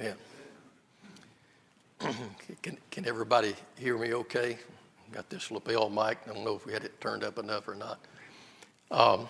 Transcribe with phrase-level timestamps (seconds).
[0.00, 0.16] Amen.
[2.62, 4.58] can, can everybody hear me okay?
[5.12, 6.18] Got this lapel mic.
[6.28, 8.00] I don't know if we had it turned up enough or not.
[8.90, 9.28] Um,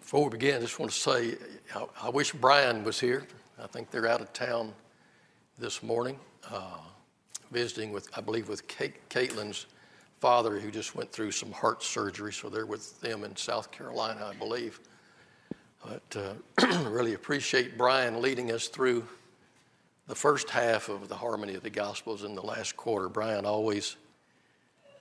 [0.00, 1.34] before we begin, I just want to say
[1.74, 3.26] I, I, wish Brian was here.
[3.62, 4.72] I think they're out of town
[5.58, 6.18] this morning,
[6.50, 6.78] uh,
[7.50, 9.66] visiting with, I believe, with Kate, Caitlin's
[10.20, 12.32] father, who just went through some heart surgery.
[12.32, 14.80] So they're with them in South Carolina, I believe.
[15.84, 19.06] But uh, really appreciate Brian leading us through
[20.06, 23.08] the first half of the harmony of the Gospels in the last quarter.
[23.08, 23.96] Brian always,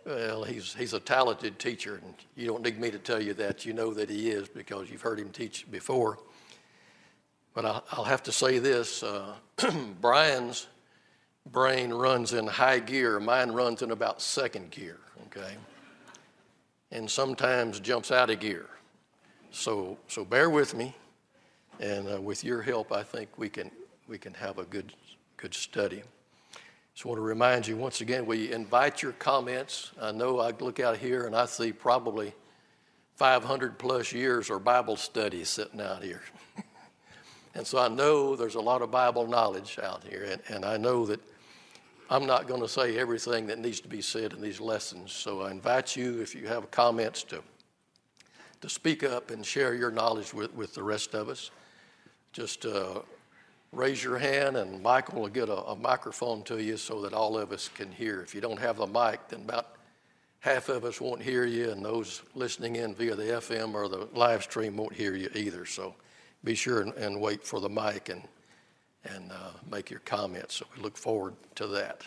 [0.06, 3.66] well, he's, he's a talented teacher, and you don't need me to tell you that.
[3.66, 6.20] You know that he is because you've heard him teach before.
[7.54, 9.36] But I'll, I'll have to say this uh,
[10.02, 10.68] Brian's
[11.50, 15.56] brain runs in high gear, mine runs in about second gear, okay?
[16.92, 18.68] And sometimes jumps out of gear.
[19.54, 20.96] So, so bear with me,
[21.80, 23.70] and uh, with your help, I think we can,
[24.08, 24.94] we can have a good,
[25.38, 26.02] good study.
[26.96, 29.92] Just want to remind you once again, we invite your comments.
[30.02, 32.34] I know I look out here and I see probably
[33.16, 36.24] 500 plus years of Bible studies sitting out here.
[37.54, 40.78] and so I know there's a lot of Bible knowledge out here, and, and I
[40.78, 41.20] know that
[42.10, 45.12] I'm not going to say everything that needs to be said in these lessons.
[45.12, 47.44] So I invite you, if you have comments, to
[48.64, 51.52] to speak up and share your knowledge with, with the rest of us.
[52.32, 53.02] Just uh,
[53.74, 57.38] raise your hand, and Michael will get a, a, microphone to you so that all
[57.38, 58.22] of us can hear.
[58.22, 59.76] If you don't have the mic, then about
[60.40, 64.08] half of us won't hear you, and those listening in via the FM or the
[64.14, 65.66] live stream won't hear you either.
[65.66, 65.94] So
[66.46, 68.22] be sure and, and wait for the mic and,
[69.04, 70.56] and uh, make your comments.
[70.56, 72.04] So we look forward to that.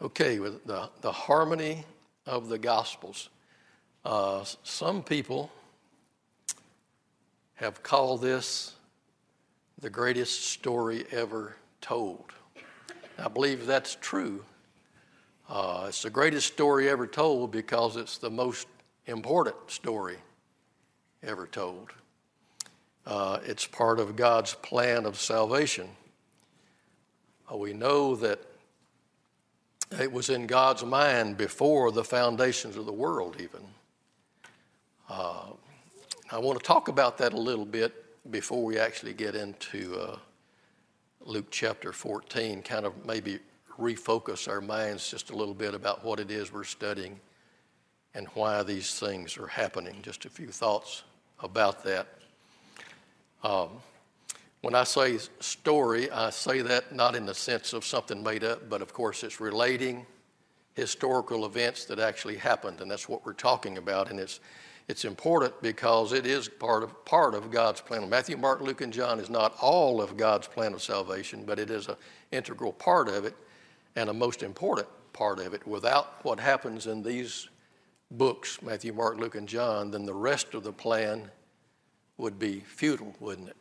[0.00, 1.84] Okay, with the, the harmony
[2.24, 3.28] of the Gospels.
[4.08, 5.52] Uh, some people
[7.56, 8.72] have called this
[9.82, 12.24] the greatest story ever told.
[13.18, 14.46] I believe that's true.
[15.46, 18.66] Uh, it's the greatest story ever told because it's the most
[19.04, 20.16] important story
[21.22, 21.90] ever told.
[23.04, 25.86] Uh, it's part of God's plan of salvation.
[27.52, 28.40] Uh, we know that
[30.00, 33.60] it was in God's mind before the foundations of the world, even.
[35.08, 35.46] Uh,
[36.30, 37.94] I want to talk about that a little bit
[38.30, 40.18] before we actually get into uh,
[41.22, 43.38] Luke chapter 14, kind of maybe
[43.78, 47.18] refocus our minds just a little bit about what it is we're studying
[48.14, 49.96] and why these things are happening.
[50.02, 51.04] Just a few thoughts
[51.40, 52.08] about that.
[53.42, 53.70] Um,
[54.60, 58.68] when I say story, I say that not in the sense of something made up,
[58.68, 60.04] but of course it's relating
[60.74, 64.10] historical events that actually happened, and that's what we're talking about.
[64.10, 64.40] And it's
[64.88, 68.08] it's important because it is part of, part of God's plan.
[68.08, 71.70] Matthew, Mark, Luke, and John is not all of God's plan of salvation, but it
[71.70, 71.96] is an
[72.32, 73.36] integral part of it
[73.96, 75.66] and a most important part of it.
[75.66, 77.48] Without what happens in these
[78.12, 81.30] books, Matthew, Mark, Luke, and John, then the rest of the plan
[82.16, 83.56] would be futile, wouldn't it?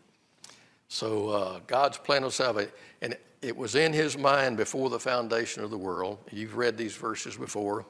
[0.88, 2.72] So uh, God's plan of salvation,
[3.02, 6.20] and it was in His mind before the foundation of the world.
[6.32, 7.86] You've read these verses before.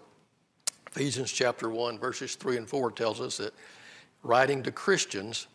[0.97, 3.53] Ephesians chapter 1, verses 3 and 4 tells us that
[4.23, 5.45] writing to Christians,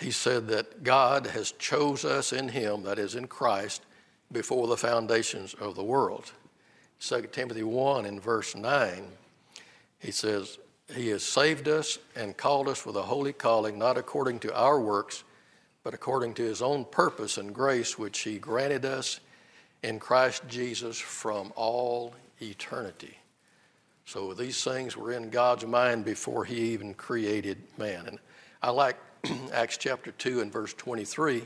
[0.00, 3.82] he said that God has chose us in him, that is in Christ,
[4.32, 6.32] before the foundations of the world.
[6.98, 9.04] 2 Timothy 1 in verse 9,
[10.00, 10.58] he says,
[10.92, 14.80] He has saved us and called us with a holy calling, not according to our
[14.80, 15.22] works,
[15.84, 19.20] but according to his own purpose and grace, which he granted us
[19.84, 23.18] in Christ Jesus from all eternity.
[24.04, 28.06] So these things were in God's mind before He even created man.
[28.06, 28.18] And
[28.62, 28.96] I like
[29.52, 31.42] Acts chapter 2 and verse 23.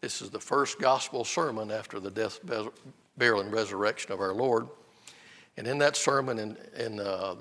[0.00, 2.40] This is the first gospel sermon after the death,
[3.16, 4.68] burial, and resurrection of our Lord.
[5.56, 7.36] And in that sermon, in, in uh,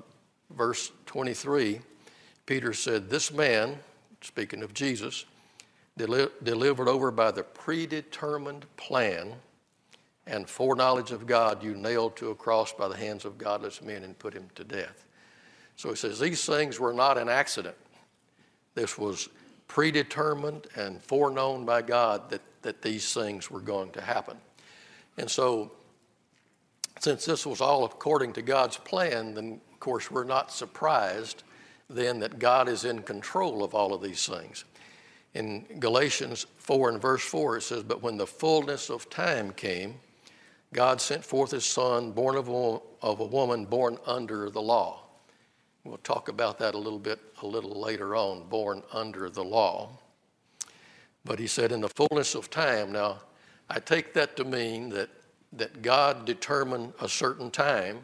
[0.51, 1.81] verse 23,
[2.45, 3.77] Peter said, This man,
[4.21, 5.25] speaking of Jesus,
[5.97, 9.33] deli- delivered over by the predetermined plan
[10.25, 14.03] and foreknowledge of God you nailed to a cross by the hands of godless men
[14.03, 15.05] and put him to death.
[15.75, 17.75] So he says, These things were not an accident.
[18.75, 19.29] This was
[19.67, 24.37] predetermined and foreknown by God that, that these things were going to happen.
[25.17, 25.71] And so,
[26.99, 31.43] since this was all according to God's plan, then of course we're not surprised
[31.89, 34.63] then that God is in control of all of these things.
[35.33, 39.95] In Galatians 4 and verse 4, it says, But when the fullness of time came,
[40.73, 45.03] God sent forth his son, born of a, of a woman, born under the law.
[45.83, 49.89] We'll talk about that a little bit a little later on, born under the law.
[51.25, 52.91] But he said, in the fullness of time.
[52.91, 53.19] Now,
[53.69, 55.09] I take that to mean that,
[55.53, 57.99] that God determined a certain time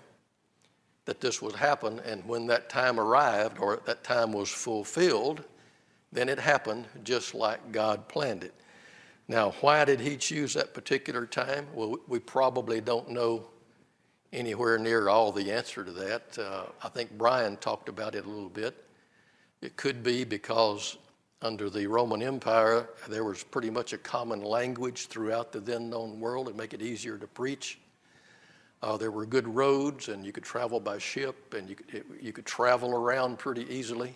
[1.06, 5.44] that this would happen, and when that time arrived or that time was fulfilled,
[6.12, 8.54] then it happened just like God planned it.
[9.30, 11.68] Now, why did he choose that particular time?
[11.76, 13.46] Well, we probably don't know
[14.34, 16.40] anywhere near all the answer to that.
[16.40, 18.84] Uh, I think Brian talked about it a little bit.
[19.62, 20.98] It could be because
[21.44, 26.20] under the Roman Empire, there was pretty much a common language throughout the then known
[26.20, 27.80] world to make it easier to preach.
[28.81, 32.06] Uh, there were good roads, and you could travel by ship, and you could, it,
[32.20, 34.16] you could travel around pretty easily,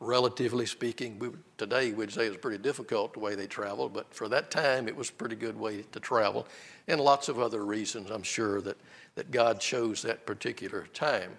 [0.00, 1.18] relatively speaking.
[1.18, 4.88] We, today, we'd say it's pretty difficult the way they traveled, but for that time,
[4.88, 6.46] it was a pretty good way to travel,
[6.88, 8.76] and lots of other reasons, I'm sure, that,
[9.14, 11.38] that God chose that particular time.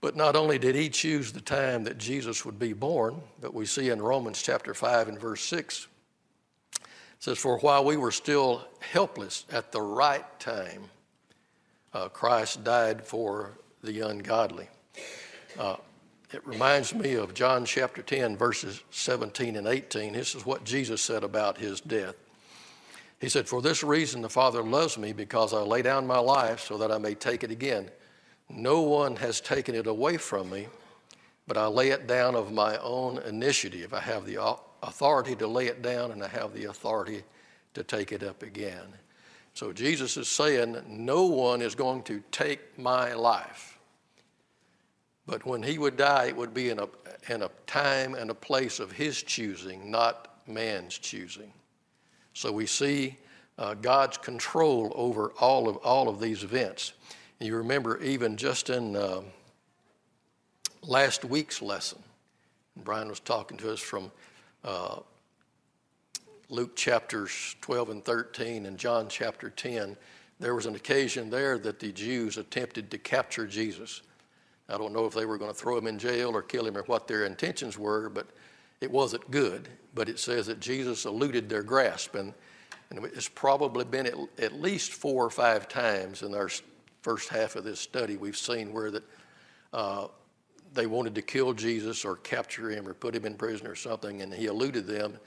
[0.00, 3.66] But not only did he choose the time that Jesus would be born, but we
[3.66, 5.88] see in Romans chapter 5 and verse 6,
[6.74, 6.82] it
[7.18, 10.84] says, For while we were still helpless at the right time,
[11.94, 13.52] uh, Christ died for
[13.82, 14.68] the ungodly.
[15.58, 15.76] Uh,
[16.32, 20.12] it reminds me of John chapter 10, verses 17 and 18.
[20.12, 22.16] This is what Jesus said about his death.
[23.20, 26.60] He said, For this reason the Father loves me, because I lay down my life
[26.60, 27.90] so that I may take it again.
[28.50, 30.66] No one has taken it away from me,
[31.46, 33.94] but I lay it down of my own initiative.
[33.94, 37.22] I have the authority to lay it down, and I have the authority
[37.74, 38.86] to take it up again.
[39.54, 43.75] So Jesus is saying, No one is going to take my life.
[45.26, 46.88] But when he would die, it would be in a,
[47.28, 51.52] in a time and a place of his choosing, not man's choosing.
[52.32, 53.16] So we see
[53.58, 56.92] uh, God's control over all of, all of these events.
[57.40, 59.22] And you remember, even just in uh,
[60.82, 61.98] last week's lesson,
[62.84, 64.12] Brian was talking to us from
[64.64, 65.00] uh,
[66.48, 69.96] Luke chapters 12 and 13 and John chapter 10,
[70.38, 74.02] there was an occasion there that the Jews attempted to capture Jesus.
[74.68, 76.76] I don't know if they were going to throw him in jail or kill him
[76.76, 78.26] or what their intentions were, but
[78.80, 79.68] it wasn't good.
[79.94, 82.14] But it says that Jesus eluded their grasp.
[82.14, 82.34] And,
[82.90, 86.50] and it's probably been at, at least four or five times in our
[87.02, 89.04] first half of this study we've seen where that
[89.72, 90.08] uh,
[90.74, 94.22] they wanted to kill Jesus or capture him or put him in prison or something,
[94.22, 95.18] and he eluded them.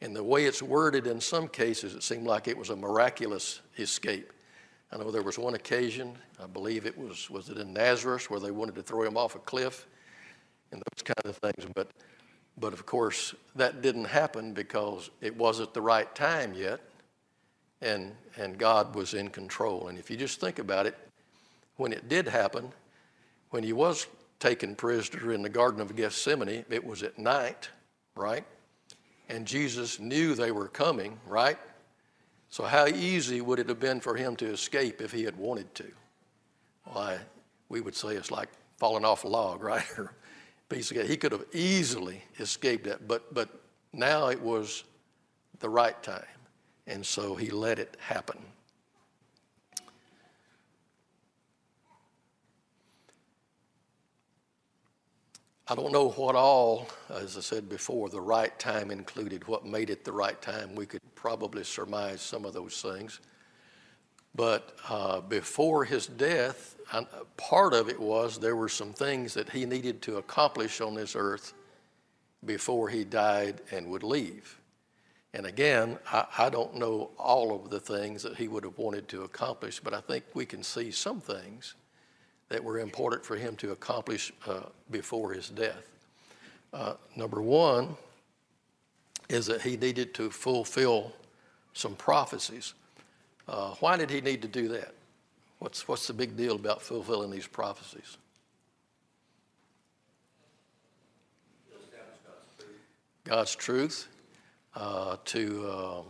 [0.00, 3.60] And the way it's worded in some cases, it seemed like it was a miraculous
[3.78, 4.32] escape.
[4.90, 8.40] I know there was one occasion, I believe it was, was it in Nazareth, where
[8.40, 9.86] they wanted to throw him off a cliff
[10.72, 11.70] and those kind of things.
[11.74, 11.90] But,
[12.58, 16.80] but of course, that didn't happen because it wasn't the right time yet,
[17.82, 19.88] and, and God was in control.
[19.88, 20.96] And if you just think about it,
[21.76, 22.72] when it did happen,
[23.50, 24.06] when he was
[24.40, 27.68] taken prisoner in the Garden of Gethsemane, it was at night,
[28.16, 28.44] right?
[29.28, 31.58] and Jesus knew they were coming, right?
[32.50, 35.74] So, how easy would it have been for him to escape if he had wanted
[35.76, 35.90] to?
[36.84, 37.18] Why,
[37.68, 38.48] we would say it's like
[38.78, 39.84] falling off a log, right?
[40.70, 43.48] He could have easily escaped that, but, but
[43.92, 44.84] now it was
[45.60, 46.24] the right time,
[46.86, 48.38] and so he let it happen.
[55.70, 59.90] I don't know what all, as I said before, the right time included, what made
[59.90, 60.74] it the right time.
[60.74, 63.20] We could probably surmise some of those things.
[64.34, 66.76] But uh, before his death,
[67.36, 71.14] part of it was there were some things that he needed to accomplish on this
[71.14, 71.52] earth
[72.46, 74.58] before he died and would leave.
[75.34, 79.06] And again, I, I don't know all of the things that he would have wanted
[79.08, 81.74] to accomplish, but I think we can see some things
[82.48, 85.88] that were important for him to accomplish uh, before his death.
[86.72, 87.96] Uh, number one
[89.28, 91.12] is that he needed to fulfill
[91.74, 92.74] some prophecies.
[93.46, 94.94] Uh, why did he need to do that?
[95.58, 98.16] What's, what's the big deal about fulfilling these prophecies?
[103.24, 104.08] God's truth.
[104.74, 106.04] Uh, to um,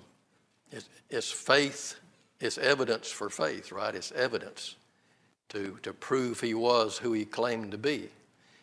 [0.70, 1.94] it's, it's faith.
[2.38, 3.94] It's evidence for faith, right?
[3.94, 4.76] It's evidence
[5.50, 8.08] to, to prove he was who he claimed to be.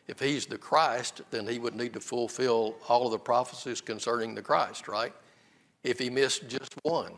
[0.08, 4.36] If he's the Christ, then he would need to fulfill all of the prophecies concerning
[4.36, 5.14] the Christ, right?
[5.84, 7.14] If he missed just one,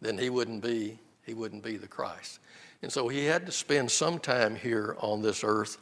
[0.00, 2.38] then he wouldn't be he wouldn't be the Christ.
[2.82, 5.78] And so he had to spend some time here on this earth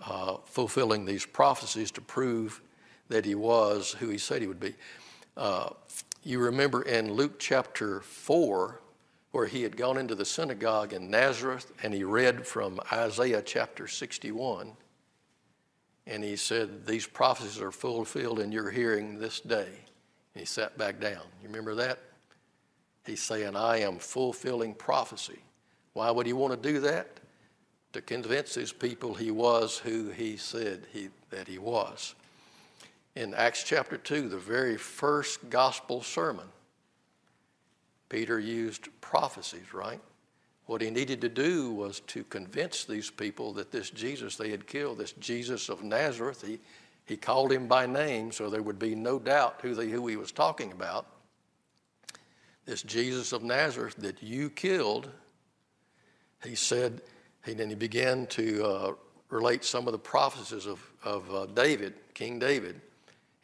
[0.00, 2.60] uh, fulfilling these prophecies to prove
[3.08, 4.74] that he was who he said he would be.
[5.38, 5.70] Uh,
[6.22, 8.80] you remember in Luke chapter 4,
[9.32, 13.86] where he had gone into the synagogue in Nazareth and he read from Isaiah chapter
[13.86, 14.72] 61.
[16.06, 19.68] And he said, These prophecies are fulfilled in your hearing this day.
[20.34, 21.22] He sat back down.
[21.42, 21.98] You remember that?
[23.04, 25.38] He's saying, I am fulfilling prophecy.
[25.92, 27.08] Why would he want to do that?
[27.92, 32.14] To convince his people he was who he said he, that he was.
[33.16, 36.46] In Acts chapter 2, the very first gospel sermon,
[38.08, 40.00] Peter used prophecies, right?
[40.66, 44.66] What he needed to do was to convince these people that this Jesus they had
[44.66, 46.58] killed, this Jesus of Nazareth, he,
[47.06, 50.16] he called him by name so there would be no doubt who, they, who he
[50.16, 51.06] was talking about.
[52.66, 55.10] This Jesus of Nazareth that you killed,
[56.44, 57.00] he said,
[57.46, 58.92] he, then he began to uh,
[59.30, 62.78] relate some of the prophecies of, of uh, David, King David,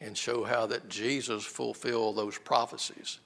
[0.00, 3.18] and show how that Jesus fulfilled those prophecies.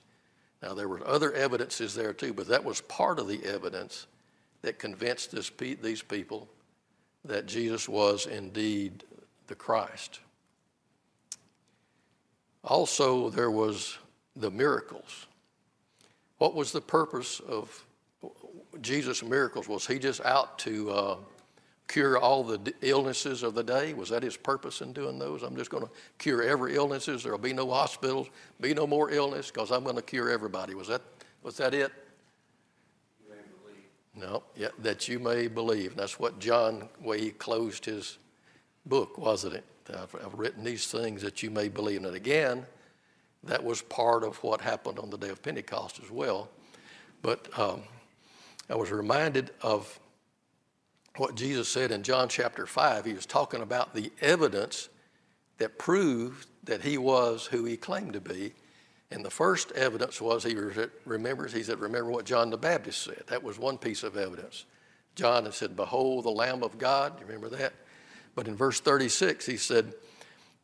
[0.62, 4.06] Now, there were other evidences there too, but that was part of the evidence
[4.62, 6.48] that convinced this, these people
[7.24, 9.04] that Jesus was indeed
[9.46, 10.20] the Christ.
[12.64, 13.98] Also, there was
[14.34, 15.26] the miracles.
[16.38, 17.84] What was the purpose of
[18.80, 19.68] Jesus' miracles?
[19.68, 21.16] Was he just out to uh,
[21.88, 23.94] cure all the illnesses of the day?
[23.94, 25.42] Was that his purpose in doing those?
[25.42, 27.22] I'm just going to cure every illnesses.
[27.22, 28.28] There'll be no hospitals,
[28.60, 30.74] be no more illness because I'm going to cure everybody.
[30.74, 31.02] Was that
[31.42, 31.92] was that it?
[34.14, 35.94] No, yeah, that you may believe.
[35.94, 38.18] That's what John, way he closed his
[38.84, 39.64] book, wasn't it?
[39.90, 42.04] I've, I've written these things that you may believe.
[42.04, 42.66] And again,
[43.44, 46.48] that was part of what happened on the day of Pentecost as well.
[47.22, 47.82] But um,
[48.68, 49.98] I was reminded of
[51.18, 53.04] what Jesus said in John chapter 5.
[53.04, 54.88] He was talking about the evidence
[55.58, 58.54] that proved that he was who he claimed to be.
[59.10, 60.56] And the first evidence was he
[61.04, 63.22] remembers, he said, Remember what John the Baptist said.
[63.28, 64.66] That was one piece of evidence.
[65.14, 67.18] John had said, Behold the Lamb of God.
[67.18, 67.72] You remember that?
[68.34, 69.94] But in verse 36, he said,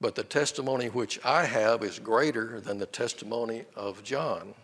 [0.01, 4.55] But the testimony which I have is greater than the testimony of John.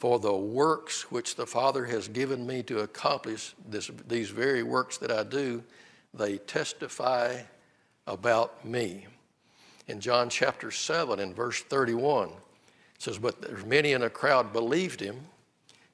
[0.00, 4.96] For the works which the Father has given me to accomplish, this, these very works
[4.96, 5.62] that I do,
[6.14, 7.42] they testify
[8.06, 9.06] about me.
[9.88, 12.34] In John chapter 7 and verse 31, it
[12.96, 15.20] says, But there's many in the crowd believed him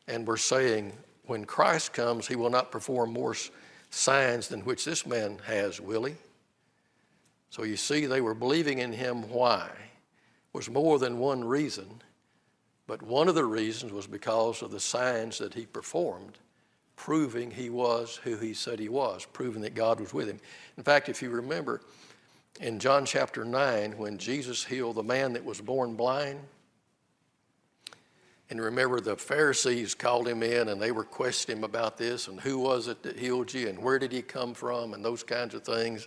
[0.06, 0.92] and were saying,
[1.24, 3.34] When Christ comes, he will not perform more
[3.90, 6.14] signs than which this man has, will he?
[7.50, 9.28] So you see, they were believing in him.
[9.28, 9.66] Why?
[9.66, 12.02] It was more than one reason.
[12.86, 16.38] But one of the reasons was because of the signs that he performed,
[16.94, 20.38] proving he was who he said he was, proving that God was with him.
[20.76, 21.80] In fact, if you remember
[22.60, 26.40] in John chapter 9, when Jesus healed the man that was born blind,
[28.48, 32.40] and remember the Pharisees called him in and they were questioning him about this and
[32.40, 35.54] who was it that healed you and where did he come from and those kinds
[35.54, 36.06] of things.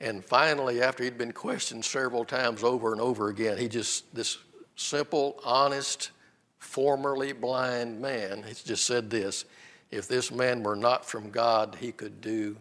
[0.00, 4.38] And finally, after he'd been questioned several times over and over again, he just, this
[4.80, 6.10] simple, honest,
[6.58, 9.44] formerly blind man, he just said this
[9.90, 12.56] if this man were not from God, he could do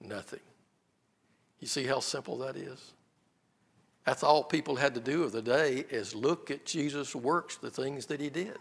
[0.00, 0.40] nothing.
[1.60, 2.92] You see how simple that is?
[4.04, 7.70] That's all people had to do of the day is look at Jesus' works, the
[7.70, 8.58] things that he did.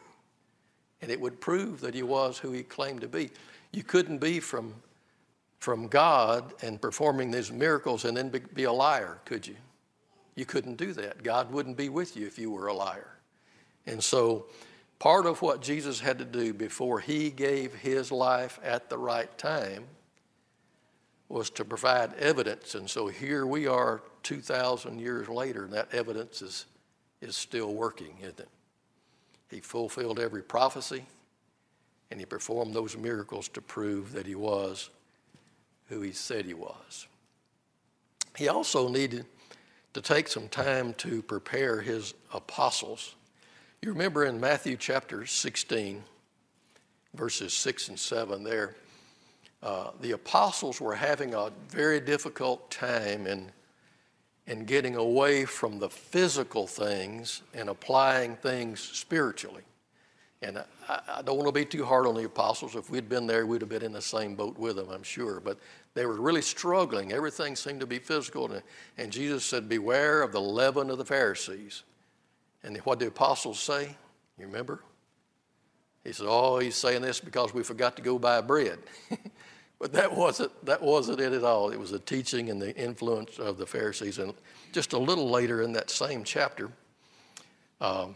[1.01, 3.29] And it would prove that he was who he claimed to be.
[3.72, 4.74] You couldn't be from,
[5.60, 9.57] from God and performing these miracles and then be, be a liar, could you?
[10.35, 11.23] You couldn't do that.
[11.23, 13.17] God wouldn't be with you if you were a liar.
[13.85, 14.45] And so,
[14.99, 19.35] part of what Jesus had to do before he gave his life at the right
[19.37, 19.85] time
[21.29, 22.75] was to provide evidence.
[22.75, 26.65] And so, here we are 2,000 years later, and that evidence is,
[27.21, 28.49] is still working, isn't it?
[29.49, 31.05] He fulfilled every prophecy,
[32.09, 34.89] and he performed those miracles to prove that he was
[35.89, 37.07] who he said he was.
[38.35, 39.25] He also needed
[39.93, 43.15] to take some time to prepare his apostles.
[43.81, 46.03] You remember in Matthew chapter 16,
[47.13, 48.75] verses 6 and 7 there,
[49.62, 53.51] uh, the apostles were having a very difficult time in,
[54.47, 59.63] in getting away from the physical things and applying things spiritually.
[60.43, 60.57] And
[60.89, 62.75] I, I, don't want to be too hard on the apostles.
[62.75, 65.39] If we'd been there, we'd have been in the same boat with them, I'm sure.
[65.39, 65.57] But
[65.93, 67.13] they were really struggling.
[67.13, 68.51] Everything seemed to be physical.
[68.51, 68.62] And,
[68.97, 71.83] and Jesus said, Beware of the leaven of the Pharisees.
[72.63, 73.95] And what the apostles say?
[74.38, 74.81] You remember?
[76.03, 78.79] He said, Oh, he's saying this because we forgot to go buy bread.
[79.79, 81.69] but that wasn't, that wasn't it at all.
[81.69, 84.17] It was the teaching and the influence of the Pharisees.
[84.17, 84.33] And
[84.73, 86.69] just a little later in that same chapter,
[87.79, 88.15] um,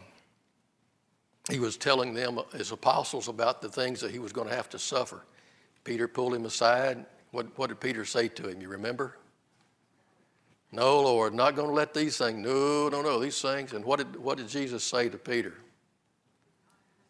[1.50, 4.54] he was telling them, uh, his apostles, about the things that he was going to
[4.54, 5.24] have to suffer.
[5.84, 7.06] Peter pulled him aside.
[7.30, 8.60] What, what did Peter say to him?
[8.60, 9.16] You remember?
[10.70, 12.38] No, Lord, not going to let these things.
[12.44, 13.72] No, no, no, these things.
[13.72, 15.54] And what did, what did Jesus say to Peter?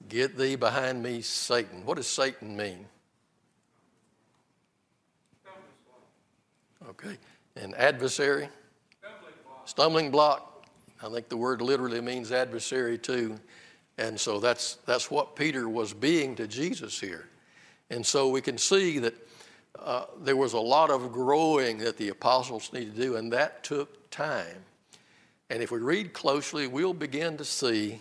[0.09, 1.85] Get thee behind me, Satan.
[1.85, 2.87] What does Satan mean?
[6.89, 7.19] Okay.
[7.57, 8.49] An adversary?
[9.01, 9.69] Stumbling block.
[9.69, 10.67] Stumbling block.
[11.03, 13.39] I think the word literally means adversary too.
[13.99, 17.29] And so that's, that's what Peter was being to Jesus here.
[17.91, 19.15] And so we can see that
[19.79, 23.65] uh, there was a lot of growing that the apostles needed to do, and that
[23.65, 24.65] took time.
[25.51, 28.01] And if we read closely, we'll begin to see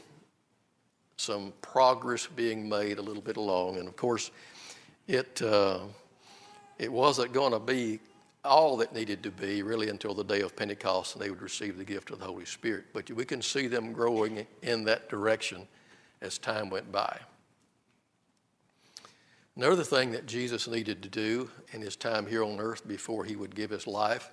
[1.18, 3.78] some progress being made a little bit along.
[3.78, 4.30] And of course,
[5.08, 5.80] it, uh,
[6.78, 8.00] it wasn't going to be
[8.46, 11.78] all that needed to be really until the day of Pentecost and they would receive
[11.78, 12.86] the gift of the Holy Spirit.
[12.94, 15.68] But we can see them growing in that direction
[16.22, 17.20] as time went by.
[19.56, 23.36] Another thing that Jesus needed to do in his time here on earth before he
[23.36, 24.30] would give his life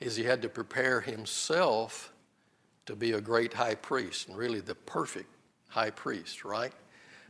[0.00, 2.12] is he had to prepare himself
[2.84, 5.30] to be a great high priest and really the perfect
[5.68, 6.72] high priest, right?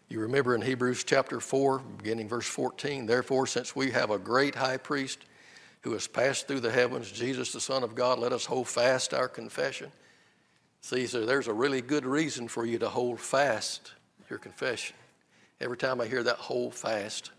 [0.09, 4.54] You remember in Hebrews chapter 4, beginning verse 14, therefore, since we have a great
[4.54, 5.21] high priest
[5.83, 9.14] who has passed through the heavens, Jesus, the Son of God, let us hold fast
[9.14, 9.93] our confession.
[10.85, 13.95] See, so there's a really good reason for you to hold fast
[14.29, 14.95] your confession.
[15.59, 17.31] Every time I hear that hold fast,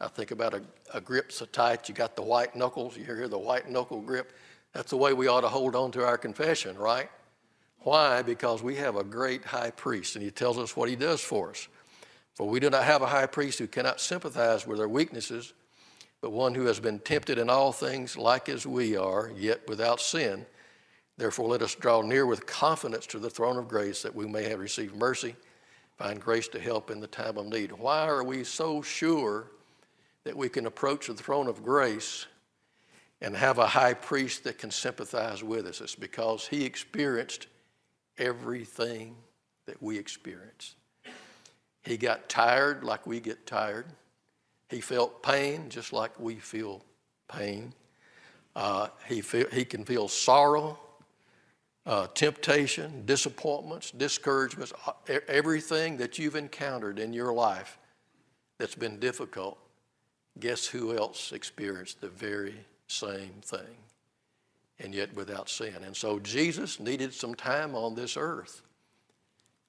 [0.00, 0.62] I think about a,
[0.94, 4.32] a grip so tight, you got the white knuckles, you hear the white knuckle grip.
[4.72, 7.10] That's the way we ought to hold on to our confession, right?
[7.80, 8.22] Why?
[8.22, 11.50] Because we have a great high priest, and he tells us what he does for
[11.50, 11.68] us.
[12.32, 15.52] For we do not have a high priest who cannot sympathize with our weaknesses,
[16.22, 20.00] but one who has been tempted in all things like as we are, yet without
[20.00, 20.46] sin.
[21.22, 24.48] Therefore, let us draw near with confidence to the throne of grace that we may
[24.48, 25.36] have received mercy,
[25.96, 27.70] find grace to help in the time of need.
[27.70, 29.46] Why are we so sure
[30.24, 32.26] that we can approach the throne of grace
[33.20, 35.80] and have a high priest that can sympathize with us?
[35.80, 37.46] It's because he experienced
[38.18, 39.14] everything
[39.66, 40.74] that we experience.
[41.84, 43.86] He got tired like we get tired.
[44.68, 46.82] He felt pain just like we feel
[47.28, 47.74] pain.
[48.56, 50.80] Uh, he, he can feel sorrow,
[51.84, 54.92] uh, temptation, disappointments, discouragements, uh,
[55.28, 57.78] everything that you've encountered in your life
[58.58, 59.58] that's been difficult.
[60.38, 62.54] Guess who else experienced the very
[62.86, 63.76] same thing?
[64.82, 65.76] and yet without sin.
[65.84, 68.62] And so Jesus needed some time on this earth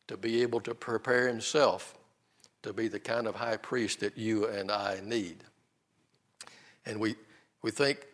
[0.07, 1.95] to be able to prepare himself
[2.63, 5.43] to be the kind of high priest that you and I need.
[6.85, 7.15] And we,
[7.61, 8.07] we think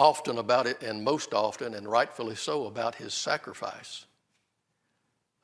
[0.00, 4.06] often about it, and most often, and rightfully so, about his sacrifice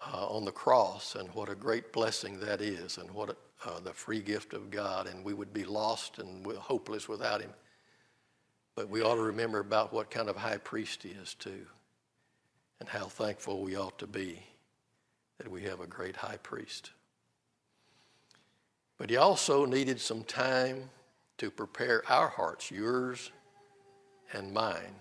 [0.01, 3.37] uh, on the cross and what a great blessing that is, and what a,
[3.69, 7.53] uh, the free gift of God, and we would be lost and hopeless without him.
[8.75, 11.66] But we ought to remember about what kind of high priest he is, too,
[12.81, 14.42] and how thankful we ought to be
[15.37, 16.92] that we have a great high priest.
[18.97, 20.88] But he also needed some time
[21.37, 23.31] to prepare our hearts, yours
[24.33, 24.95] and mine.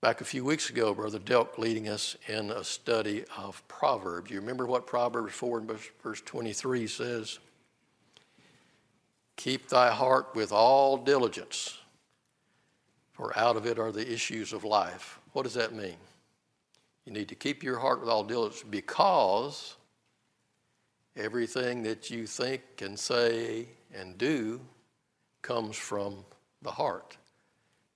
[0.00, 4.32] Back a few weeks ago, Brother Delk leading us in a study of Proverbs.
[4.32, 5.70] You remember what Proverbs 4 and
[6.02, 7.38] verse 23 says?
[9.36, 11.78] Keep thy heart with all diligence,
[13.12, 15.20] for out of it are the issues of life.
[15.34, 15.96] What does that mean?
[17.04, 19.76] You need to keep your heart with all diligence because
[21.16, 24.60] everything that you think and say and do
[25.42, 26.24] comes from
[26.62, 27.16] the heart.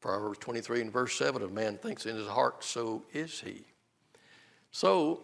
[0.01, 3.65] Proverbs 23 and verse 7 of man thinks in his heart, so is he.
[4.71, 5.21] So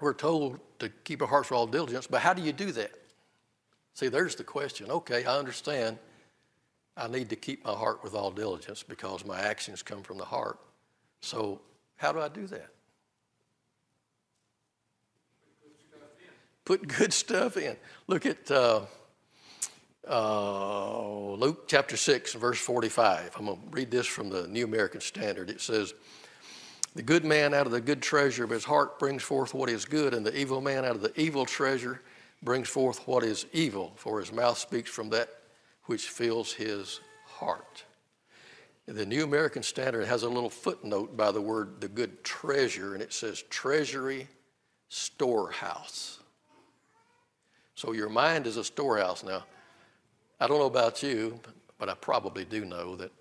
[0.00, 2.92] we're told to keep our hearts with all diligence, but how do you do that?
[3.94, 4.90] See, there's the question.
[4.90, 5.98] Okay, I understand.
[6.96, 10.24] I need to keep my heart with all diligence because my actions come from the
[10.24, 10.58] heart.
[11.20, 11.60] So,
[11.96, 12.68] how do I do that?
[16.64, 17.76] Put good stuff in.
[18.06, 18.82] Look at uh,
[20.08, 23.36] uh, Luke chapter 6, verse 45.
[23.38, 25.50] I'm going to read this from the New American Standard.
[25.50, 25.94] It says,
[26.94, 29.84] The good man out of the good treasure of his heart brings forth what is
[29.84, 32.00] good, and the evil man out of the evil treasure
[32.42, 35.28] brings forth what is evil, for his mouth speaks from that
[35.84, 37.84] which fills his heart.
[38.86, 43.02] The New American Standard has a little footnote by the word the good treasure, and
[43.02, 44.26] it says treasury
[44.88, 46.18] storehouse.
[47.76, 49.22] So your mind is a storehouse.
[49.22, 49.44] Now,
[50.42, 51.38] I don't know about you,
[51.78, 53.12] but I probably do know that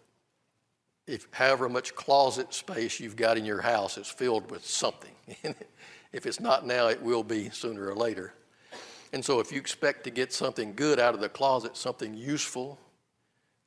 [1.06, 5.12] if however much closet space you've got in your house is filled with something.
[6.14, 8.34] if it's not now, it will be sooner or later.
[9.14, 12.80] And so, if you expect to get something good out of the closet, something useful,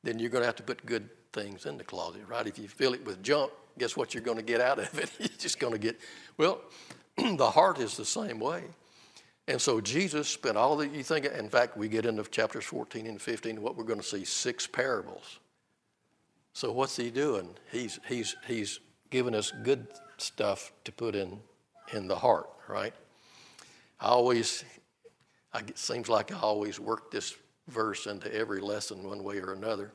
[0.03, 2.45] then you're going to have to put good things in the closet, right?
[2.45, 5.09] If you fill it with junk, guess what you're going to get out of it?
[5.17, 5.97] you're just going to get,
[6.37, 6.59] well,
[7.17, 8.65] the heart is the same way.
[9.47, 13.05] And so Jesus spent all that you think, in fact, we get into chapters 14
[13.05, 15.39] and 15, what we're going to see six parables.
[16.53, 17.49] So what's he doing?
[17.71, 18.79] He's, he's, he's
[19.11, 21.39] giving us good stuff to put in,
[21.93, 22.93] in the heart, right?
[23.99, 24.63] I always,
[25.53, 27.35] I, it seems like I always work this
[27.67, 29.91] verse into every lesson one way or another.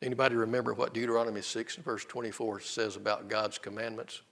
[0.00, 4.22] Anybody remember what Deuteronomy 6 verse 24 says about God's commandments?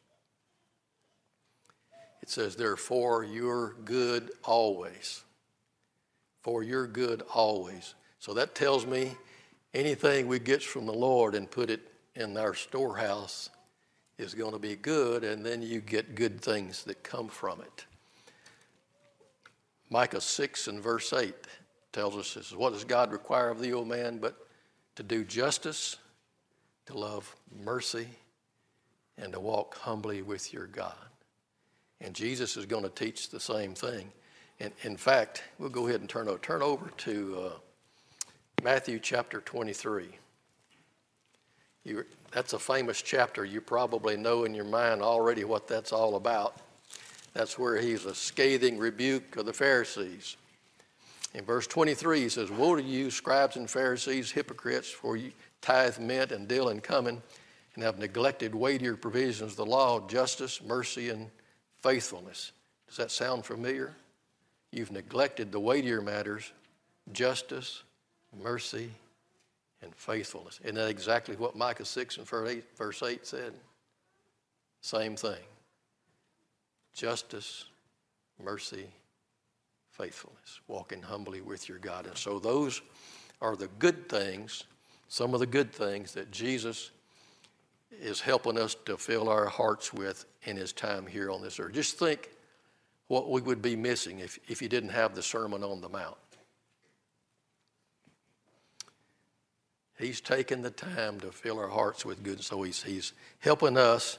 [2.25, 5.23] It says, therefore, you're good always.
[6.41, 7.95] For your good always.
[8.19, 9.15] So that tells me
[9.75, 11.83] anything we get from the Lord and put it
[12.17, 13.51] in our storehouse
[14.17, 17.85] is going to be good, and then you get good things that come from it.
[19.91, 21.35] Micah 6 and verse 8
[21.93, 24.49] tells us this is what does God require of thee, O man, but
[24.97, 25.99] to do justice,
[26.87, 28.09] to love mercy,
[29.19, 30.95] and to walk humbly with your God.
[32.05, 34.13] And Jesus is going to teach the same thing.
[34.61, 37.51] And in fact, we'll go ahead and turn over, turn over to uh,
[38.63, 40.09] Matthew chapter 23.
[41.85, 43.47] You, that's a famous chapter.
[43.47, 46.59] You probably know in your mind already what that's all about.
[47.33, 50.37] That's where he's a scathing rebuke of the Pharisees.
[51.33, 55.99] In verse 23, he says, Woe to you, scribes and Pharisees, hypocrites, for you tithe
[55.99, 57.23] mint and dill and cumin,
[57.75, 61.31] and have neglected weightier provisions of the law, justice, mercy, and
[61.85, 62.53] faithfulness.
[62.89, 63.93] Does that sound familiar?
[64.73, 66.51] You've neglected the weightier matters
[67.13, 67.83] justice,
[68.43, 68.91] mercy,
[69.83, 70.59] and faithfulness.
[70.63, 73.53] Isn't that exactly what Micah 6 and verse 8 said?
[74.81, 75.43] Same thing
[76.95, 77.67] justice,
[78.43, 78.87] mercy,
[79.91, 82.07] faithfulness, walking humbly with your God.
[82.07, 82.81] And so those
[83.43, 84.65] are the good things,
[85.09, 86.93] some of the good things that Jesus
[88.01, 91.73] is helping us to fill our hearts with in his time here on this earth.
[91.73, 92.31] Just think
[93.09, 96.17] what we would be missing if, if you didn't have the Sermon on the Mount.
[99.99, 104.19] He's taken the time to fill our hearts with good, so he's, he's helping us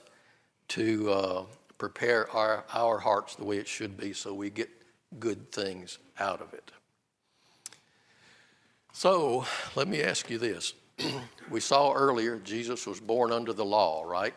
[0.69, 1.43] to uh,
[1.77, 4.69] prepare our, our hearts the way it should be so we get
[5.19, 6.71] good things out of it.
[8.93, 10.73] So let me ask you this
[11.49, 14.33] we saw earlier Jesus was born under the law, right?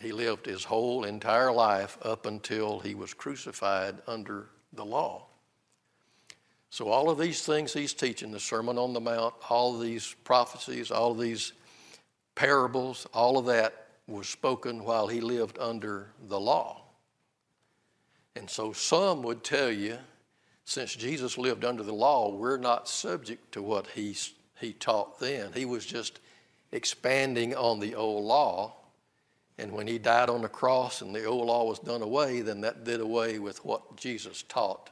[0.00, 5.26] He lived his whole entire life up until he was crucified under the law.
[6.70, 10.16] So, all of these things he's teaching, the Sermon on the Mount, all of these
[10.24, 11.52] prophecies, all of these
[12.34, 16.82] parables, all of that was spoken while he lived under the law.
[18.34, 19.98] And so, some would tell you,
[20.64, 25.52] since Jesus lived under the law, we're not subject to what he's he taught then.
[25.52, 26.20] He was just
[26.72, 28.74] expanding on the old law.
[29.58, 32.60] And when he died on the cross and the old law was done away, then
[32.62, 34.90] that did away with what Jesus taught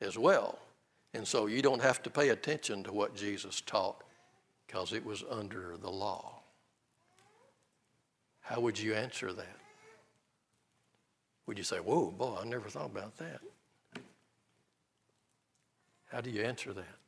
[0.00, 0.58] as well.
[1.12, 4.02] And so you don't have to pay attention to what Jesus taught
[4.66, 6.40] because it was under the law.
[8.40, 9.56] How would you answer that?
[11.46, 13.40] Would you say, Whoa, boy, I never thought about that?
[16.06, 17.03] How do you answer that?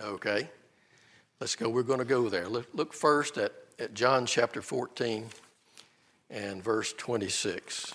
[0.00, 0.48] Okay.
[1.40, 1.68] Let's go.
[1.68, 2.48] We're going to go there.
[2.48, 5.26] Look, first at, at John chapter 14
[6.30, 7.94] and verse 26.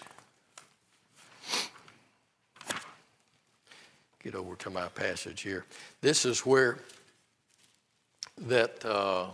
[4.24, 5.65] Get over to my passage here.
[6.02, 6.80] This is where
[8.48, 9.28] that uh,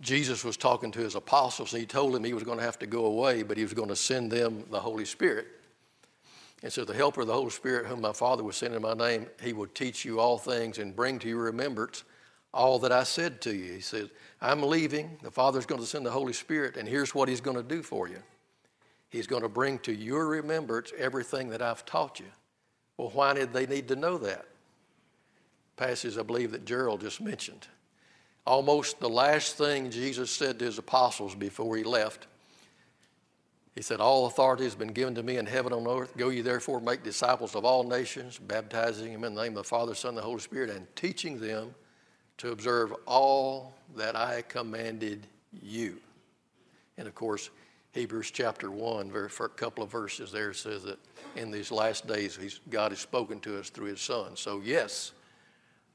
[0.00, 2.78] Jesus was talking to his apostles, and he told them he was going to have
[2.80, 5.46] to go away, but he was going to send them the Holy Spirit.
[6.62, 8.94] And so the helper of the Holy Spirit, whom my Father will send in my
[8.94, 12.04] name, he will teach you all things and bring to your remembrance
[12.52, 13.72] all that I said to you.
[13.72, 14.08] He says,
[14.40, 15.18] I'm leaving.
[15.22, 17.82] The Father's going to send the Holy Spirit, and here's what he's going to do
[17.82, 18.22] for you.
[19.08, 22.26] He's going to bring to your remembrance everything that I've taught you.
[22.96, 24.46] Well, why did they need to know that?
[25.76, 27.66] Passage I believe that Gerald just mentioned.
[28.46, 32.26] Almost the last thing Jesus said to his apostles before he left
[33.74, 36.16] he said, All authority has been given to me in heaven and on earth.
[36.16, 39.64] Go ye therefore, make disciples of all nations, baptizing them in the name of the
[39.64, 41.74] Father, Son, and the Holy Spirit, and teaching them
[42.38, 45.26] to observe all that I commanded
[45.62, 45.98] you.
[46.96, 47.50] And of course,
[47.92, 50.98] Hebrews chapter 1, for a couple of verses there, says that
[51.36, 54.36] in these last days, God has spoken to us through his Son.
[54.36, 55.12] So, yes,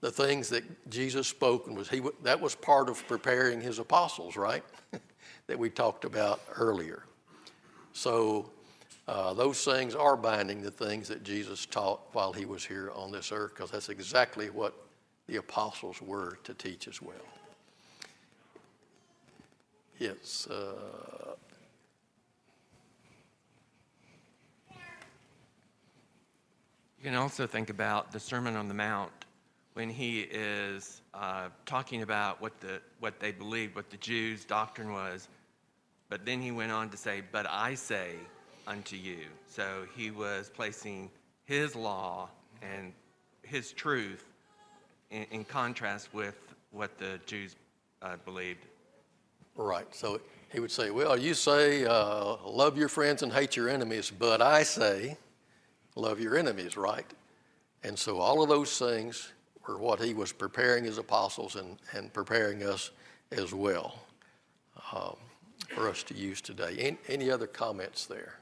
[0.01, 4.63] the things that Jesus spoke was he that was part of preparing his apostles, right?
[5.47, 7.03] that we talked about earlier.
[7.95, 8.51] So
[9.07, 13.09] uh, those things are binding the things that Jesus taught while he was here on
[13.09, 14.73] this earth, because that's exactly what
[15.27, 17.15] the apostles were to teach as well.
[19.97, 20.45] Yes.
[20.51, 20.73] Uh,
[24.71, 24.77] you
[27.01, 29.11] can also think about the Sermon on the Mount
[29.73, 34.91] when he is uh, talking about what the what they believed, what the Jews' doctrine
[34.91, 35.29] was.
[36.09, 38.15] But then he went on to say, "But I say
[38.67, 41.09] unto you." So he was placing
[41.45, 42.29] his law
[42.61, 42.93] and
[43.41, 44.25] his truth
[45.09, 46.35] in, in contrast with
[46.71, 47.55] what the Jews
[48.01, 48.65] uh, believed.
[49.55, 49.87] Right.
[49.95, 50.19] So
[50.51, 54.41] he would say, "Well, you say uh, love your friends and hate your enemies, but
[54.41, 55.17] I say
[55.95, 57.05] love your enemies." Right.
[57.83, 59.31] And so all of those things
[59.67, 62.91] were what he was preparing his apostles and, and preparing us
[63.31, 63.99] as well
[64.91, 65.15] um,
[65.95, 66.75] us to use today.
[66.77, 68.35] Any, any other comments there?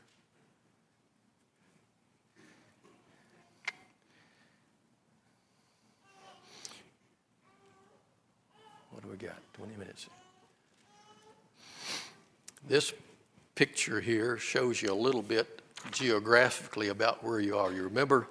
[8.89, 9.35] What do we got?
[9.53, 10.07] 20 minutes.
[12.67, 12.91] This
[13.53, 15.61] picture here shows you a little bit
[15.91, 17.71] geographically about where you are.
[17.71, 18.29] You remember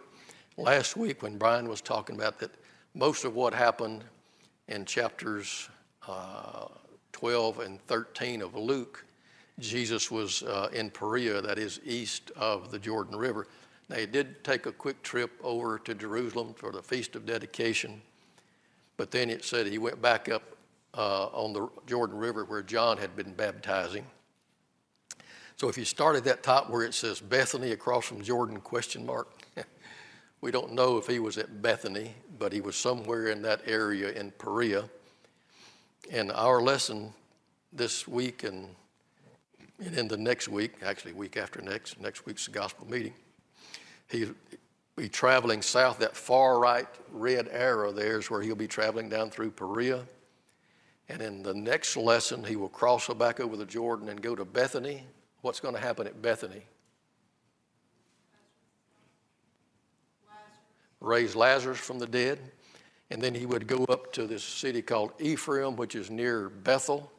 [0.56, 2.50] last week when Brian was talking about that
[2.96, 4.02] most of what happened
[4.66, 5.68] in chapters
[6.08, 6.66] uh,
[7.12, 9.04] 12 and 13 of Luke,
[9.58, 13.46] Jesus was uh, in Perea, that is east of the Jordan River.
[13.88, 18.00] Now, he did take a quick trip over to Jerusalem for the Feast of Dedication,
[18.96, 20.56] but then it said he went back up
[20.96, 24.06] uh, on the Jordan River where John had been baptizing.
[25.56, 29.06] So if you start at that top where it says Bethany across from Jordan question
[29.06, 29.28] mark,
[30.40, 34.10] we don't know if he was at Bethany, but he was somewhere in that area
[34.10, 34.88] in Perea.
[36.10, 37.12] And our lesson
[37.72, 38.68] this week and,
[39.86, 43.14] and in the next week, actually week after next, next week's gospel meeting,
[44.08, 44.34] he'll
[44.96, 45.98] be traveling south.
[45.98, 50.04] That far right red arrow there is where he'll be traveling down through Perea.
[51.08, 54.44] And in the next lesson, he will cross back over the Jordan and go to
[54.44, 55.04] Bethany.
[55.40, 56.62] What's going to happen at Bethany?
[61.02, 62.38] raise Lazarus from the dead.
[63.10, 67.12] And then he would go up to this city called Ephraim, which is near Bethel,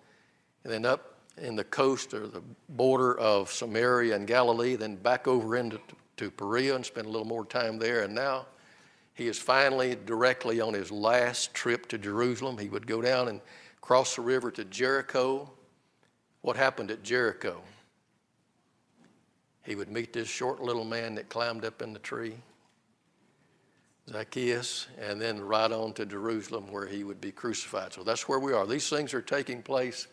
[0.63, 5.27] and then up in the coast or the border of Samaria and Galilee, then back
[5.27, 5.79] over into
[6.17, 8.03] to Perea and spend a little more time there.
[8.03, 8.45] And now
[9.13, 12.57] he is finally directly on his last trip to Jerusalem.
[12.57, 13.41] He would go down and
[13.81, 15.49] cross the river to Jericho.
[16.41, 17.61] What happened at Jericho?
[19.63, 22.35] He would meet this short little man that climbed up in the tree.
[24.09, 27.93] Zacchaeus, and then right on to Jerusalem where he would be crucified.
[27.93, 28.67] So that's where we are.
[28.67, 30.07] These things are taking place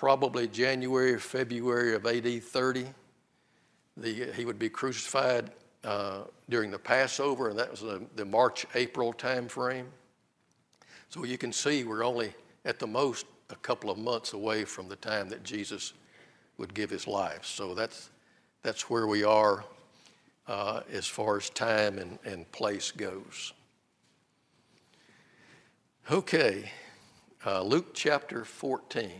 [0.00, 2.86] probably January or February of AD 30.
[3.98, 5.50] The, he would be crucified
[5.84, 9.88] uh, during the Passover, and that was the, the March April time frame.
[11.10, 12.32] So you can see we're only
[12.64, 15.92] at the most a couple of months away from the time that Jesus
[16.56, 17.44] would give his life.
[17.44, 18.08] So that's,
[18.62, 19.66] that's where we are
[20.48, 23.52] uh, as far as time and, and place goes.
[26.10, 26.70] Okay,
[27.44, 29.10] uh, Luke chapter 14.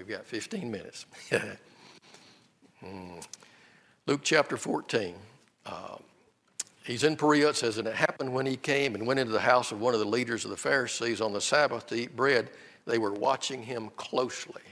[0.00, 1.04] We've got 15 minutes.
[2.82, 3.26] mm.
[4.06, 5.14] Luke chapter 14.
[5.66, 5.96] Uh,
[6.84, 7.50] he's in Perea.
[7.50, 9.92] It says, And it happened when he came and went into the house of one
[9.92, 12.48] of the leaders of the Pharisees on the Sabbath to eat bread,
[12.86, 14.62] they were watching him closely.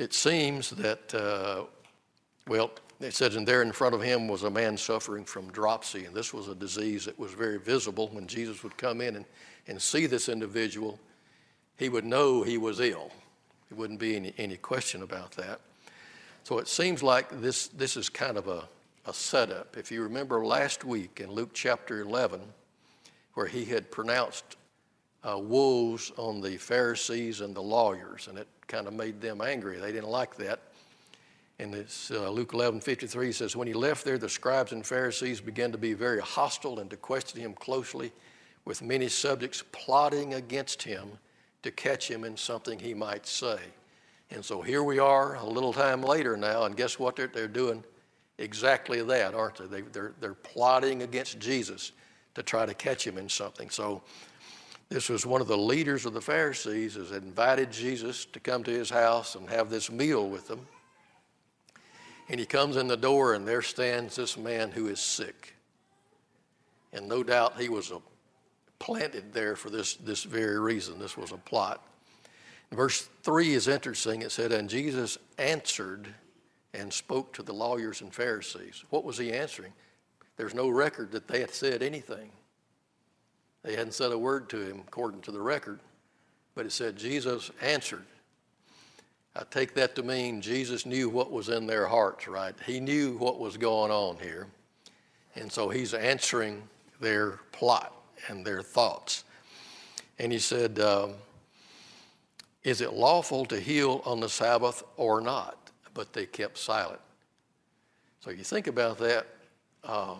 [0.00, 1.62] It seems that, uh,
[2.48, 6.04] well, it says, and there in front of him was a man suffering from dropsy.
[6.04, 8.08] And this was a disease that was very visible.
[8.08, 9.24] When Jesus would come in and,
[9.68, 10.98] and see this individual,
[11.76, 13.12] he would know he was ill.
[13.74, 15.58] There wouldn't be any, any question about that.
[16.44, 18.68] So it seems like this, this is kind of a,
[19.04, 19.76] a setup.
[19.76, 22.40] If you remember last week in Luke chapter 11,
[23.32, 24.44] where he had pronounced
[25.24, 29.78] uh, woes on the Pharisees and the lawyers, and it kind of made them angry.
[29.78, 30.60] They didn't like that.
[31.58, 35.40] And it's uh, Luke 11 53 says, When he left there, the scribes and Pharisees
[35.40, 38.12] began to be very hostile and to question him closely,
[38.64, 41.18] with many subjects plotting against him
[41.64, 43.58] to catch him in something he might say.
[44.30, 47.16] And so here we are a little time later now, and guess what?
[47.16, 47.82] They're, they're doing
[48.36, 49.66] exactly that, aren't they?
[49.66, 51.92] they they're, they're plotting against Jesus
[52.34, 53.70] to try to catch him in something.
[53.70, 54.02] So
[54.90, 58.70] this was one of the leaders of the Pharisees has invited Jesus to come to
[58.70, 60.66] his house and have this meal with them.
[62.28, 65.54] And he comes in the door, and there stands this man who is sick.
[66.92, 67.90] And no doubt he was
[68.84, 70.98] planted there for this, this very reason.
[70.98, 71.82] This was a plot.
[72.70, 74.20] Verse 3 is interesting.
[74.20, 76.06] It said, And Jesus answered
[76.74, 78.84] and spoke to the lawyers and Pharisees.
[78.90, 79.72] What was he answering?
[80.36, 82.30] There's no record that they had said anything.
[83.62, 85.80] They hadn't said a word to him according to the record,
[86.54, 88.04] but it said Jesus answered.
[89.34, 92.54] I take that to mean Jesus knew what was in their hearts, right?
[92.66, 94.46] He knew what was going on here.
[95.36, 96.62] And so he's answering
[97.00, 97.94] their plot
[98.28, 99.24] and their thoughts.
[100.18, 101.14] And he said, um,
[102.62, 105.70] Is it lawful to heal on the Sabbath or not?
[105.92, 107.00] But they kept silent.
[108.20, 109.26] So you think about that.
[109.84, 110.18] Um,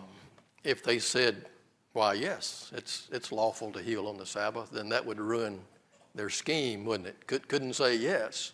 [0.63, 1.45] if they said,
[1.93, 5.59] Why, yes, it's, it's lawful to heal on the Sabbath, then that would ruin
[6.13, 7.27] their scheme, wouldn't it?
[7.27, 8.53] Could, couldn't say yes.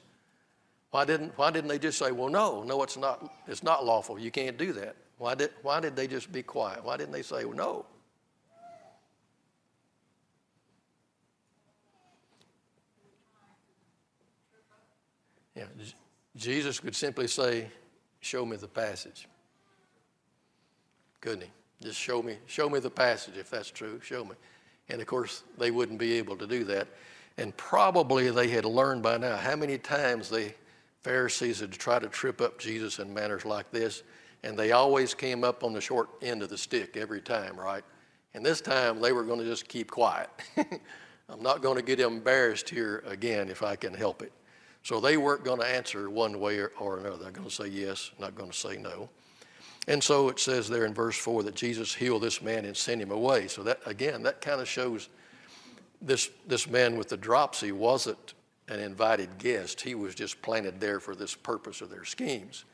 [0.91, 4.19] Why didn't, why didn't they just say, Well, no, no, it's not, it's not lawful.
[4.19, 4.95] You can't do that.
[5.21, 6.83] Why did, why did they just be quiet?
[6.83, 7.85] Why didn't they say, well, no?
[16.35, 17.67] Jesus could simply say,
[18.21, 19.27] Show me the passage.
[21.21, 21.49] Couldn't he?
[21.81, 23.99] Just show me, show me the passage if that's true.
[24.03, 24.35] Show me.
[24.89, 26.87] And of course, they wouldn't be able to do that.
[27.37, 30.53] And probably they had learned by now how many times the
[30.99, 34.03] Pharisees had tried to trip up Jesus in manners like this,
[34.43, 37.83] and they always came up on the short end of the stick every time, right?
[38.33, 40.29] And this time they were going to just keep quiet.
[41.29, 44.31] I'm not going to get embarrassed here again if I can help it.
[44.83, 47.17] So they weren't going to answer one way or, another.
[47.17, 49.09] They're going to say yes, not going to say no.
[49.87, 53.01] And so it says there in verse 4 that Jesus healed this man and sent
[53.01, 53.47] him away.
[53.47, 55.09] So that, again, that kind of shows
[56.01, 58.33] this, this man with the dropsy wasn't
[58.67, 59.81] an invited guest.
[59.81, 62.65] He was just planted there for this purpose of their schemes.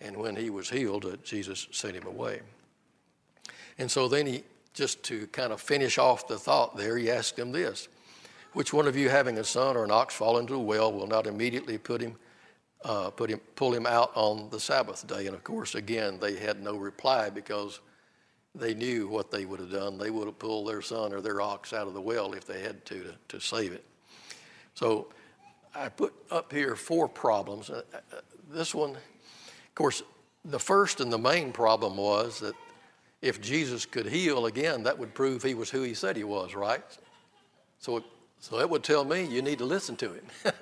[0.00, 2.40] And when he was healed, uh, Jesus sent him away.
[3.78, 7.38] And so then he, just to kind of finish off the thought there, he asked
[7.38, 7.88] him this
[8.56, 11.06] which one of you having a son or an ox fall into a well will
[11.06, 12.16] not immediately put him,
[12.86, 15.26] uh, put him, pull him out on the Sabbath day?
[15.26, 17.80] And of course, again, they had no reply because
[18.54, 19.98] they knew what they would have done.
[19.98, 22.62] They would have pulled their son or their ox out of the well if they
[22.62, 23.84] had to to, to save it.
[24.72, 25.08] So
[25.74, 27.68] I put up here four problems.
[27.68, 30.02] Uh, uh, this one, of course,
[30.46, 32.54] the first and the main problem was that
[33.20, 36.54] if Jesus could heal again, that would prove he was who he said he was,
[36.54, 36.82] right?
[37.80, 38.02] So
[38.40, 40.24] so it would tell me you need to listen to him.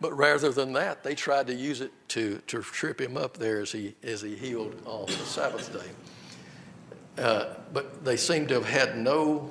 [0.00, 3.60] but rather than that, they tried to use it to, to trip him up there
[3.60, 7.22] as he, as he healed on the Sabbath day.
[7.22, 9.50] Uh, but they seem to have had no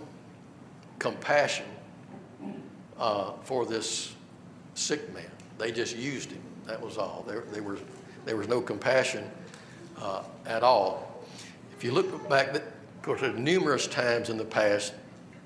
[1.00, 1.66] compassion
[2.98, 4.16] uh, for this
[4.76, 5.26] sick man.
[5.58, 6.42] They just used him.
[6.66, 7.24] That was all.
[7.28, 7.80] There, there, was,
[8.26, 9.30] there was no compassion
[9.98, 11.24] uh, at all.
[11.78, 12.64] If you look back, of
[13.02, 14.94] course, numerous times in the past,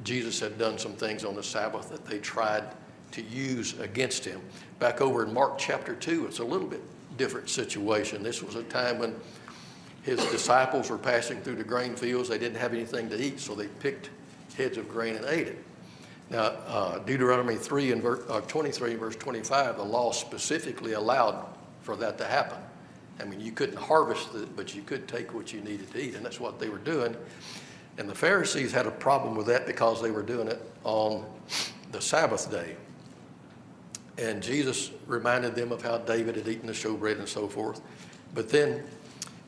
[0.03, 2.63] Jesus had done some things on the Sabbath that they tried
[3.11, 4.41] to use against him.
[4.79, 6.81] Back over in Mark chapter 2, it's a little bit
[7.17, 8.23] different situation.
[8.23, 9.15] This was a time when
[10.03, 12.29] his disciples were passing through the grain fields.
[12.29, 14.09] They didn't have anything to eat, so they picked
[14.55, 15.63] heads of grain and ate it.
[16.29, 21.45] Now, uh, Deuteronomy 3 and verse, uh, 23 and verse 25, the law specifically allowed
[21.81, 22.57] for that to happen.
[23.19, 26.15] I mean, you couldn't harvest it, but you could take what you needed to eat,
[26.15, 27.15] and that's what they were doing.
[27.97, 31.25] And the Pharisees had a problem with that because they were doing it on
[31.91, 32.75] the Sabbath day.
[34.17, 37.81] And Jesus reminded them of how David had eaten the showbread and so forth.
[38.33, 38.83] But then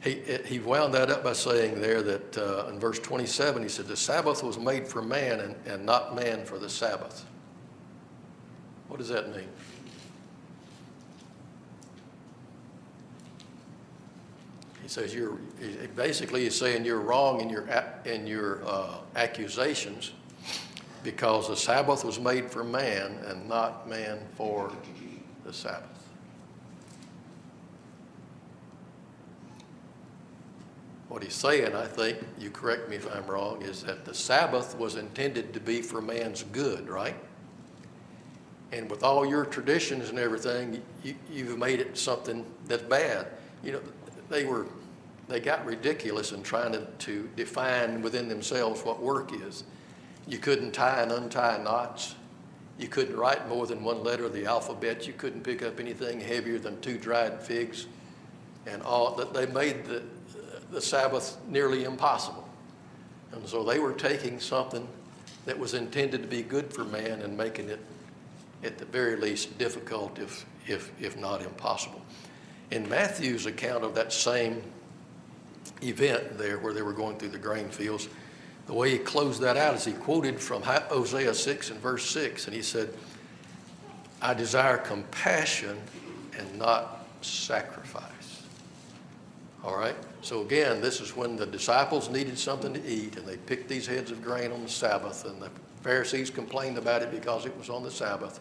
[0.02, 3.88] he, he wound that up by saying there that uh, in verse 27, he said,
[3.88, 7.26] The Sabbath was made for man and, and not man for the Sabbath.
[8.88, 9.50] What does that mean?
[14.90, 15.38] Says you're
[15.96, 17.68] basically he's saying you're wrong in your
[18.06, 20.14] in your uh, accusations
[21.04, 24.72] because the Sabbath was made for man and not man for
[25.46, 26.08] the Sabbath.
[31.08, 34.76] What he's saying, I think, you correct me if I'm wrong, is that the Sabbath
[34.76, 37.16] was intended to be for man's good, right?
[38.72, 43.28] And with all your traditions and everything, you, you've made it something that's bad.
[43.64, 43.82] You know,
[44.30, 44.66] they were
[45.30, 49.64] they got ridiculous in trying to, to define within themselves what work is.
[50.28, 52.16] You couldn't tie and untie knots.
[52.80, 55.06] You couldn't write more than one letter of the alphabet.
[55.06, 57.86] You couldn't pick up anything heavier than two dried figs.
[58.66, 60.02] And all that they made the,
[60.72, 62.48] the Sabbath nearly impossible.
[63.32, 64.88] And so they were taking something
[65.46, 67.80] that was intended to be good for man and making it,
[68.64, 72.02] at the very least, difficult, if, if, if not impossible.
[72.72, 74.64] In Matthew's account of that same
[75.82, 78.10] event there where they were going through the grain fields.
[78.68, 82.46] The way he closed that out is he quoted from Hosea 6 and verse 6,
[82.46, 82.94] and he said,
[84.22, 85.78] I desire compassion
[86.38, 88.44] and not sacrifice.
[89.64, 89.96] All right?
[90.22, 93.88] So again, this is when the disciples needed something to eat, and they picked these
[93.88, 95.50] heads of grain on the Sabbath, and the
[95.82, 98.40] Pharisees complained about it because it was on the Sabbath.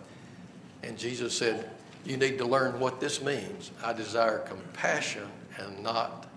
[0.83, 1.71] And Jesus said,
[2.05, 3.71] You need to learn what this means.
[3.83, 6.28] I desire compassion and not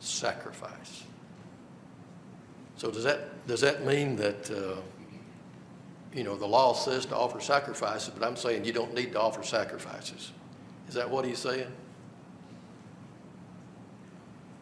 [0.00, 1.04] sacrifice.
[2.76, 4.80] So does that, does that mean that, uh,
[6.14, 9.20] you know, the law says to offer sacrifices, but I'm saying you don't need to
[9.20, 10.32] offer sacrifices?
[10.88, 11.72] Is that what he's saying?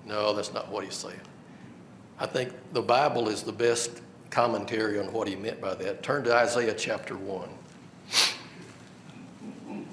[0.06, 1.20] No, that's not what he's saying.
[2.18, 6.02] I think the Bible is the best commentary on what he meant by that.
[6.02, 7.48] Turn to Isaiah chapter 1.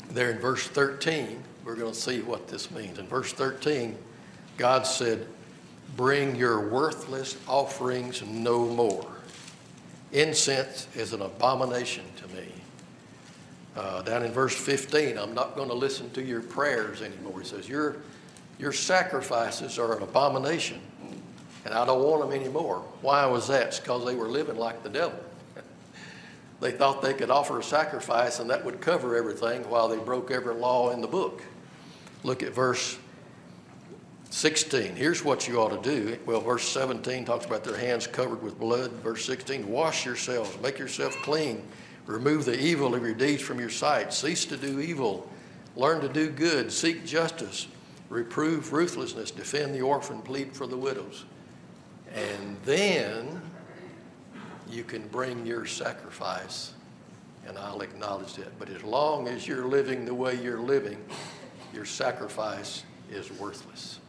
[0.09, 2.99] There in verse 13, we're going to see what this means.
[2.99, 3.97] In verse 13,
[4.61, 5.25] God said,
[5.97, 9.07] Bring your worthless offerings no more.
[10.11, 12.47] Incense is an abomination to me.
[13.75, 17.39] Uh, down in verse 15, I'm not going to listen to your prayers anymore.
[17.39, 17.95] He says, Your,
[18.59, 20.79] your sacrifices are an abomination,
[21.65, 22.85] and I don't want them anymore.
[23.01, 23.69] Why was that?
[23.69, 25.19] It's because they were living like the devil.
[26.61, 30.29] they thought they could offer a sacrifice and that would cover everything while they broke
[30.29, 31.41] every law in the book.
[32.23, 32.99] Look at verse
[34.31, 34.95] 16.
[34.95, 36.17] Here's what you ought to do.
[36.25, 38.91] Well, verse 17 talks about their hands covered with blood.
[39.03, 41.63] Verse 16, wash yourselves, make yourself clean
[42.11, 44.13] Remove the evil of your deeds from your sight.
[44.13, 45.29] Cease to do evil.
[45.77, 46.71] Learn to do good.
[46.71, 47.67] Seek justice.
[48.09, 49.31] Reprove ruthlessness.
[49.31, 50.21] Defend the orphan.
[50.21, 51.23] Plead for the widows.
[52.13, 53.41] And then
[54.69, 56.73] you can bring your sacrifice,
[57.47, 58.59] and I'll acknowledge that.
[58.59, 60.97] But as long as you're living the way you're living,
[61.73, 64.00] your sacrifice is worthless.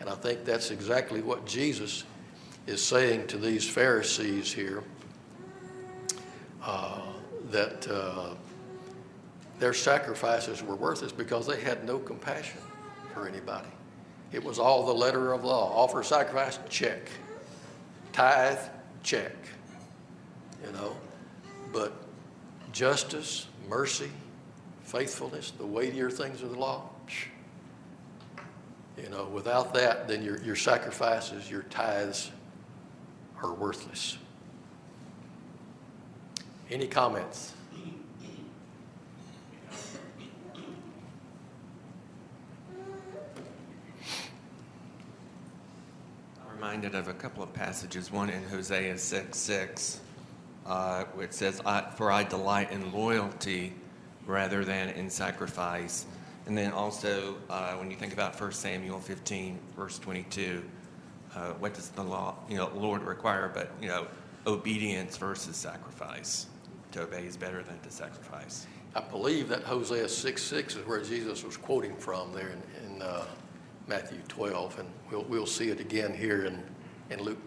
[0.00, 2.04] And I think that's exactly what Jesus
[2.66, 4.82] is saying to these Pharisees here
[6.62, 7.00] uh,
[7.50, 8.34] that uh,
[9.58, 12.60] their sacrifices were worthless because they had no compassion
[13.12, 13.68] for anybody.
[14.32, 15.72] It was all the letter of law.
[15.72, 17.08] Offer sacrifice, check.
[18.12, 18.58] Tithe,
[19.02, 19.36] check.
[20.64, 20.96] You know,
[21.72, 21.92] but
[22.72, 24.10] justice, mercy,
[24.82, 26.88] faithfulness, the weightier things of the law,
[28.96, 32.30] you know, without that, then your, your sacrifices, your tithes
[33.42, 34.18] are worthless.
[36.70, 37.52] Any comments?
[46.40, 48.10] I'm reminded of a couple of passages.
[48.10, 50.00] One in Hosea 6 6,
[50.66, 51.60] uh, which says,
[51.96, 53.74] For I delight in loyalty
[54.26, 56.06] rather than in sacrifice.
[56.46, 60.62] And then also, uh, when you think about 1 Samuel 15, verse 22,
[61.34, 63.50] uh, what does the law, you know, Lord require?
[63.52, 64.06] But, you know,
[64.46, 66.46] obedience versus sacrifice
[66.92, 68.66] to obey is better than to sacrifice.
[68.94, 73.02] I believe that Hosea 6 6 is where Jesus was quoting from there in, in
[73.02, 73.24] uh,
[73.88, 76.62] Matthew 12, and we'll, we'll see it again here in,
[77.10, 77.38] in Luke.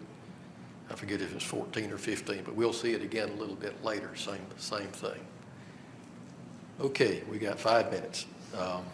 [0.90, 3.82] I forget if it's 14 or 15, but we'll see it again a little bit
[3.84, 5.20] later, same, same thing.
[6.80, 8.26] Okay, we got five minutes.
[8.56, 8.84] Um,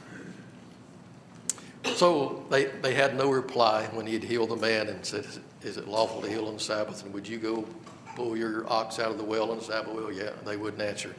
[1.94, 5.26] so they, they had no reply when he had healed the man and said,
[5.62, 7.04] Is it lawful to heal on the Sabbath?
[7.04, 7.64] And would you go
[8.16, 9.94] pull your ox out of the well on the Sabbath?
[9.94, 11.14] Well, yeah, they wouldn't answer.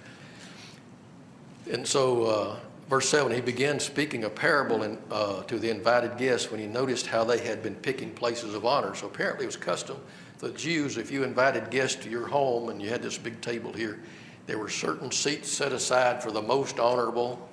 [1.72, 2.56] And so, uh,
[2.90, 6.68] verse 7, he began speaking a parable in, uh, to the invited guests when he
[6.68, 8.94] noticed how they had been picking places of honor.
[8.96, 9.98] So, apparently, it was custom
[10.40, 13.72] the Jews, if you invited guests to your home and you had this big table
[13.72, 14.00] here,
[14.48, 17.50] there were certain seats set aside for the most honorable,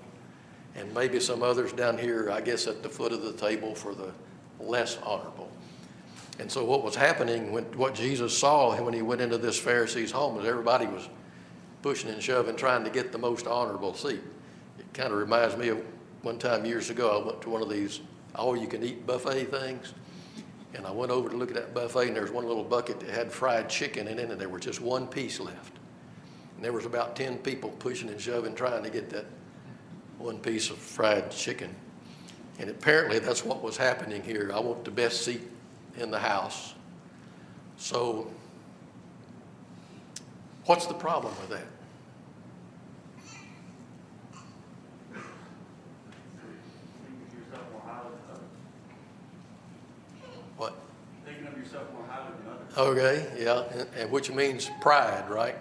[0.75, 3.95] and maybe some others down here, I guess, at the foot of the table for
[3.95, 4.12] the
[4.59, 5.51] less honorable.
[6.39, 10.11] And so what was happening, when, what Jesus saw when he went into this Pharisee's
[10.11, 11.09] home, is everybody was
[11.83, 14.20] pushing and shoving, trying to get the most honorable seat.
[14.79, 15.83] It kind of reminds me of
[16.23, 18.01] one time years ago, I went to one of these
[18.35, 19.93] all-you-can-eat buffet things,
[20.75, 23.01] and I went over to look at that buffet, and there was one little bucket
[23.01, 25.77] that had fried chicken in it, and there was just one piece left.
[26.57, 29.27] And there was about 10 people pushing and shoving, trying to get that
[30.19, 31.75] one piece of fried chicken.
[32.59, 34.53] And apparently that's what was happening here.
[34.55, 35.43] I want the best seat
[35.99, 36.75] in the house.
[37.77, 38.31] So,
[40.67, 41.67] what's the problem with that?
[50.57, 50.75] What?
[51.25, 52.85] Thinking of yourself more highly than.
[52.85, 55.57] Okay, yeah, and, and which means pride, right?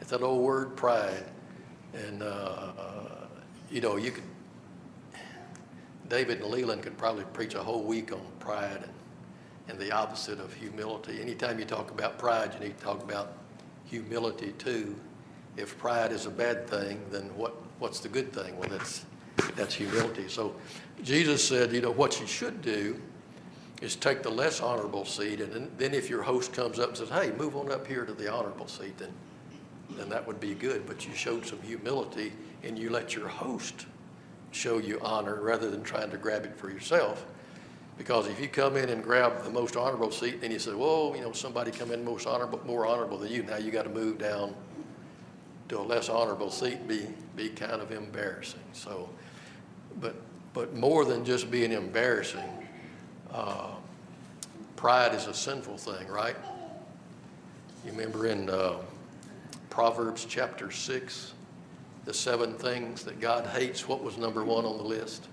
[0.00, 1.24] It's that old word, pride.
[1.94, 2.72] And, uh,
[3.70, 4.24] you know, you could,
[6.08, 8.92] David and Leland could probably preach a whole week on pride and
[9.68, 11.20] and the opposite of humility.
[11.20, 13.34] Anytime you talk about pride, you need to talk about
[13.84, 14.96] humility too.
[15.56, 18.58] If pride is a bad thing, then what, what's the good thing?
[18.58, 19.04] Well, that's,
[19.56, 20.28] that's humility.
[20.28, 20.54] So
[21.02, 23.00] Jesus said, you know, what you should do
[23.82, 26.96] is take the less honorable seat, and then, then if your host comes up and
[26.96, 29.12] says, hey, move on up here to the honorable seat, then,
[29.90, 30.86] then that would be good.
[30.86, 32.32] But you showed some humility
[32.62, 33.86] and you let your host
[34.50, 37.24] show you honor rather than trying to grab it for yourself.
[37.96, 41.14] Because if you come in and grab the most honorable seat, then you say, whoa,
[41.14, 43.90] you know, somebody come in most honorable, more honorable than you, now you got to
[43.90, 44.54] move down
[45.68, 47.06] to a less honorable seat, be,
[47.36, 48.60] be kind of embarrassing.
[48.72, 49.08] So,
[50.00, 50.14] but,
[50.54, 52.48] but more than just being embarrassing,
[53.32, 53.72] uh,
[54.76, 56.36] pride is a sinful thing, right?
[57.84, 58.76] You remember in uh,
[59.70, 61.32] Proverbs chapter 6,
[62.08, 65.28] the seven things that God hates, what was number one on the list?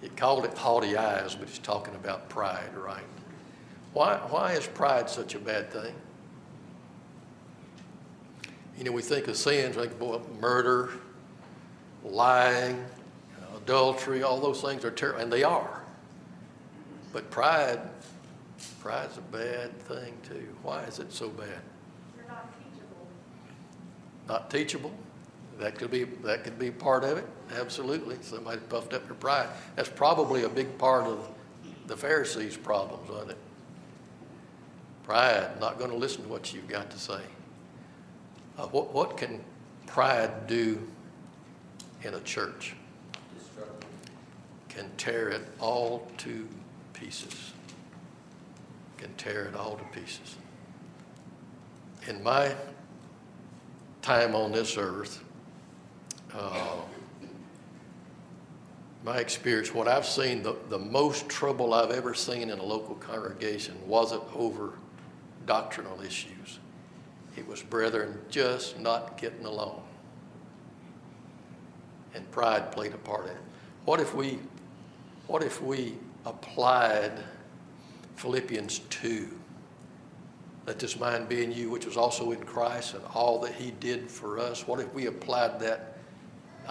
[0.00, 3.02] It called it haughty eyes, but he's talking about pride, right?
[3.92, 5.92] Why, why is pride such a bad thing?
[8.78, 9.90] You know, we think of sins like
[10.40, 10.90] murder,
[12.04, 12.84] lying,
[13.56, 15.82] adultery, all those things are terrible, and they are.
[17.12, 17.80] But pride,
[18.78, 20.46] pride's a bad thing too.
[20.62, 21.48] Why is it so bad?
[22.16, 23.08] You're not teachable.
[24.28, 24.92] Not teachable?
[25.58, 27.26] That could be that could be part of it.
[27.58, 28.16] Absolutely.
[28.22, 29.48] Somebody puffed up their pride.
[29.76, 31.28] That's probably a big part of
[31.86, 33.38] the Pharisees' problems, wasn't it?
[35.04, 37.20] Pride, not going to listen to what you've got to say.
[38.56, 39.42] Uh, what, what can
[39.86, 40.78] pride do
[42.02, 42.74] in a church?
[44.68, 46.48] Can tear it all to
[46.94, 47.52] pieces.
[48.96, 50.36] Can tear it all to pieces.
[52.08, 52.54] In my
[54.00, 55.22] time on this earth,
[56.34, 56.76] uh,
[59.04, 62.94] my experience, what I've seen, the, the most trouble I've ever seen in a local
[62.94, 64.74] congregation wasn't over
[65.44, 66.60] doctrinal issues.
[67.36, 69.82] It was brethren just not getting along.
[72.14, 73.42] And pride played a part in it.
[73.84, 74.38] What if we,
[75.26, 77.12] what if we applied
[78.16, 79.28] Philippians 2?
[80.66, 83.72] Let this mind be in you, which was also in Christ, and all that he
[83.72, 84.68] did for us.
[84.68, 85.91] What if we applied that?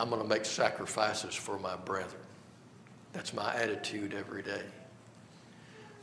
[0.01, 2.23] I'm going to make sacrifices for my brethren.
[3.13, 4.63] That's my attitude every day.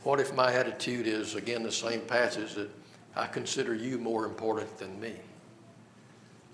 [0.03, 2.69] What if my attitude is, again, the same passage that
[3.17, 5.15] I consider you more important than me?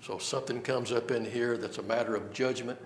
[0.02, 2.80] So if something comes up in here that's a matter of judgment,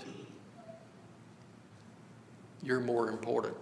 [2.62, 3.56] you're more important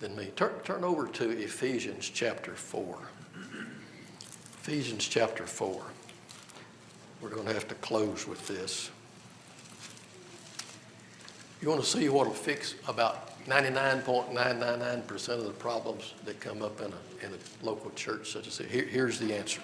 [0.00, 0.32] than me.
[0.34, 2.98] Turn, turn over to Ephesians chapter 4.
[4.62, 5.80] Ephesians chapter 4.
[7.20, 8.90] We're going to have to close with this.
[11.60, 16.80] You want to see what will fix about 99.999% of the problems that come up
[16.80, 18.70] in a, in a local church such as this.
[18.70, 19.60] Here, here's the answer.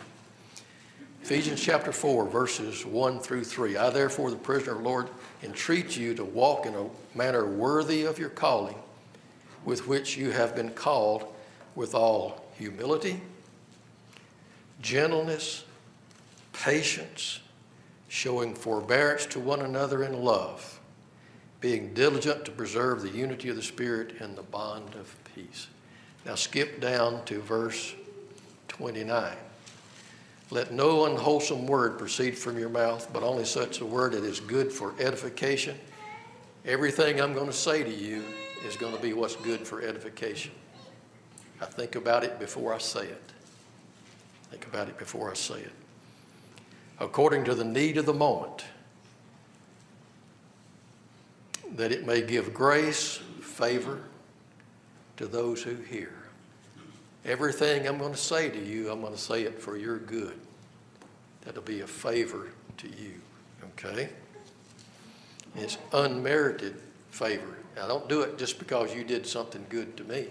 [1.23, 3.79] Ephesians chapter 4, verses 1 through 3.
[3.79, 5.09] I, therefore, the prisoner of the Lord,
[5.43, 6.87] entreat you to walk in a
[7.17, 8.77] manner worthy of your calling,
[9.65, 11.25] with which you have been called,
[11.75, 13.23] with all humility,
[14.83, 15.65] gentleness,
[16.53, 17.41] patience,
[18.09, 20.76] showing forbearance to one another in love
[21.67, 25.67] being diligent to preserve the unity of the Spirit and the bond of peace.
[26.25, 27.93] Now skip down to verse
[28.69, 29.37] 29.
[30.53, 34.39] Let no unwholesome word proceed from your mouth, but only such a word that is
[34.39, 35.77] good for edification.
[36.65, 38.23] Everything I'm going to say to you
[38.65, 40.53] is going to be what's good for edification.
[41.61, 43.33] I think about it before I say it.
[44.53, 45.73] Think about it before I say it.
[47.01, 48.67] According to the need of the moment
[51.77, 54.03] that it may give grace, favor
[55.17, 56.13] to those who hear.
[57.25, 60.39] Everything I'm going to say to you, I'm going to say it for your good.
[61.43, 62.49] That'll be a favor
[62.79, 63.15] to you.
[63.73, 64.09] Okay?
[65.57, 66.77] It's unmerited
[67.11, 67.57] favor.
[67.83, 70.29] I don't do it just because you did something good to me.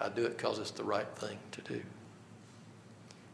[0.00, 1.82] I do it because it's the right thing to do.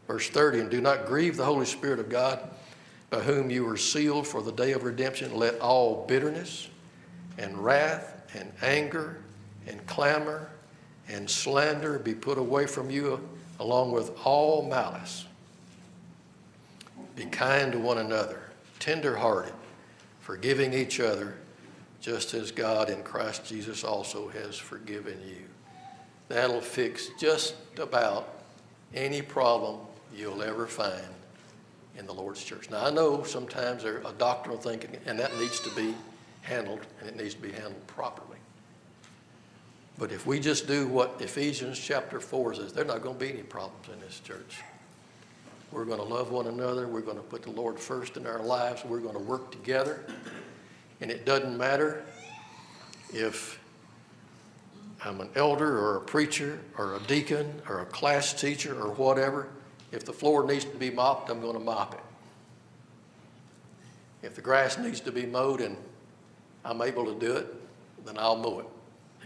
[0.07, 2.39] Verse 30 And do not grieve the Holy Spirit of God,
[3.09, 5.35] by whom you were sealed for the day of redemption.
[5.35, 6.69] Let all bitterness
[7.41, 9.17] and wrath and anger
[9.67, 10.49] and clamor
[11.09, 13.27] and slander be put away from you
[13.59, 15.25] along with all malice.
[17.15, 18.41] Be kind to one another,
[18.79, 19.53] tender-hearted,
[20.21, 21.35] forgiving each other,
[21.99, 25.43] just as God in Christ Jesus also has forgiven you.
[26.29, 28.41] That'll fix just about
[28.93, 29.79] any problem
[30.15, 31.03] you'll ever find
[31.97, 32.69] in the Lord's church.
[32.69, 35.93] Now, I know sometimes there's a doctrinal thinking, and that needs to be
[36.41, 38.37] handled, and it needs to be handled properly.
[39.97, 43.31] But if we just do what Ephesians chapter 4 says, there's not going to be
[43.31, 44.61] any problems in this church.
[45.71, 46.87] We're going to love one another.
[46.87, 48.83] We're going to put the Lord first in our lives.
[48.83, 50.03] We're going to work together.
[50.99, 52.03] And it doesn't matter
[53.13, 53.59] if
[55.03, 59.47] I'm an elder or a preacher or a deacon or a class teacher or whatever.
[59.91, 62.01] If the floor needs to be mopped, I'm going to mop it.
[64.23, 65.77] If the grass needs to be mowed and
[66.63, 67.47] I'm able to do it,
[68.05, 68.65] then I'll mow it.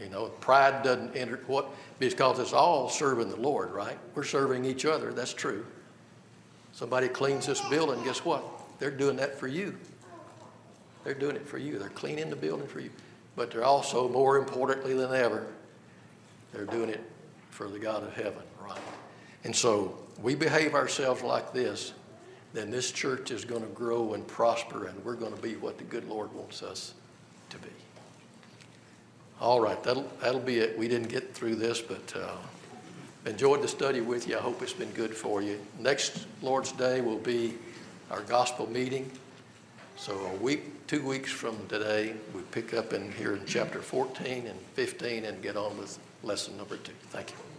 [0.02, 1.70] You know, pride doesn't enter what
[2.00, 3.98] because it's all serving the Lord, right?
[4.14, 5.14] We're serving each other.
[5.14, 5.66] That's true.
[6.74, 8.44] Somebody cleans this building, guess what?
[8.80, 9.78] They're doing that for you.
[11.06, 11.80] They're doing it for you.
[11.80, 12.90] They're cleaning the building for you.
[13.36, 15.48] But they're also, more importantly than ever,
[16.52, 17.02] they're doing it
[17.52, 18.80] for the God of heaven, right?
[19.46, 21.94] And so we behave ourselves like this,
[22.54, 25.78] then this church is going to grow and prosper, and we're going to be what
[25.78, 26.94] the good Lord wants us.
[29.42, 30.78] All right, that'll, that'll be it.
[30.78, 32.38] We didn't get through this, but uh,
[33.26, 34.38] enjoyed the study with you.
[34.38, 35.60] I hope it's been good for you.
[35.80, 37.56] Next Lord's Day will be
[38.10, 39.12] our gospel meeting.
[39.98, 44.48] So a week, two weeks from today, we pick up in here in chapter 14
[44.48, 46.94] and 15 and get on with lesson number two.
[47.10, 47.55] Thank you.